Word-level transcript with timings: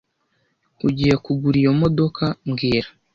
Ugiye 0.87 1.15
kugura 1.23 1.55
iyo 1.61 1.71
modoka 1.81 2.23
mbwira 2.47 2.89